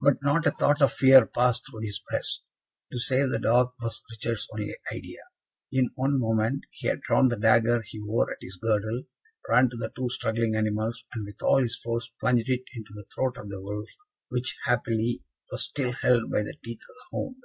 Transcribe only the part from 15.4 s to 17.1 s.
was still held by the teeth of the